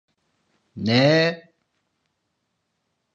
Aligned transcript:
Neee! 0.85 1.29